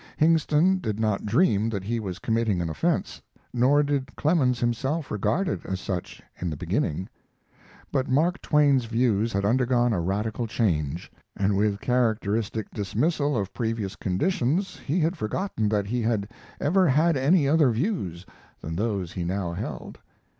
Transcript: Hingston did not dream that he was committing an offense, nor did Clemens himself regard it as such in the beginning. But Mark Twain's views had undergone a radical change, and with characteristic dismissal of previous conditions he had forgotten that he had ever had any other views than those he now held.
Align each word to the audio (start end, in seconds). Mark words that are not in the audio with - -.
Hingston 0.17 0.79
did 0.81 0.99
not 0.99 1.27
dream 1.27 1.69
that 1.69 1.83
he 1.83 1.99
was 1.99 2.17
committing 2.17 2.59
an 2.59 2.71
offense, 2.71 3.21
nor 3.53 3.83
did 3.83 4.15
Clemens 4.15 4.59
himself 4.59 5.11
regard 5.11 5.47
it 5.47 5.63
as 5.63 5.79
such 5.79 6.23
in 6.39 6.49
the 6.49 6.57
beginning. 6.57 7.07
But 7.91 8.09
Mark 8.09 8.41
Twain's 8.41 8.85
views 8.85 9.31
had 9.31 9.45
undergone 9.45 9.93
a 9.93 9.99
radical 10.01 10.47
change, 10.47 11.11
and 11.37 11.55
with 11.55 11.81
characteristic 11.81 12.71
dismissal 12.71 13.37
of 13.37 13.53
previous 13.53 13.95
conditions 13.95 14.79
he 14.79 14.99
had 15.01 15.19
forgotten 15.19 15.69
that 15.69 15.85
he 15.85 16.01
had 16.01 16.27
ever 16.59 16.87
had 16.87 17.15
any 17.15 17.47
other 17.47 17.69
views 17.69 18.25
than 18.59 18.75
those 18.77 19.11
he 19.11 19.23
now 19.23 19.51
held. 19.53 19.99